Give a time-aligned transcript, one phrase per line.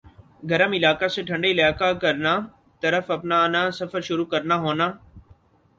[0.49, 2.33] گرم علاقہ سے ٹھنڈے علاقہ کرنا
[2.83, 4.91] طرف اپنانا سفر شروع کرنا ہونا